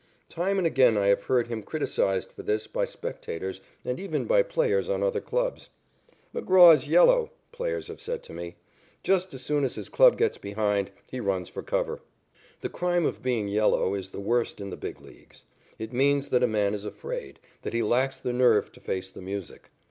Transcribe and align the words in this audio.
Time 0.29 0.57
and 0.57 0.65
again 0.65 0.97
I 0.97 1.09
have 1.09 1.25
heard 1.25 1.45
him 1.47 1.61
criticised 1.61 2.31
for 2.31 2.41
this 2.41 2.65
by 2.65 2.85
spectators 2.85 3.61
and 3.85 3.99
even 3.99 4.25
by 4.25 4.41
players 4.41 4.89
on 4.89 5.03
other 5.03 5.21
clubs. 5.21 5.69
"McGraw 6.33 6.73
is 6.73 6.87
'yellow,'" 6.87 7.29
players 7.51 7.87
have 7.87 8.01
said 8.01 8.23
to 8.23 8.33
me. 8.33 8.55
"Just 9.03 9.31
as 9.35 9.43
soon 9.43 9.63
as 9.63 9.75
his 9.75 9.89
club 9.89 10.17
gets 10.17 10.39
behind, 10.39 10.89
he 11.11 11.19
runs 11.19 11.49
for 11.49 11.61
cover." 11.61 11.99
The 12.61 12.69
crime 12.69 13.05
of 13.05 13.21
being 13.21 13.47
"yellow" 13.47 13.93
is 13.93 14.09
the 14.09 14.19
worst 14.19 14.59
in 14.59 14.71
the 14.71 14.75
Big 14.75 14.99
Leagues. 15.01 15.43
It 15.77 15.93
means 15.93 16.29
that 16.29 16.41
a 16.41 16.47
man 16.47 16.73
is 16.73 16.83
afraid, 16.83 17.37
that 17.61 17.73
he 17.73 17.83
lacks 17.83 18.17
the 18.17 18.33
nerve 18.33 18.71
to 18.71 18.79
face 18.79 19.11
the 19.11 19.21
music. 19.21 19.69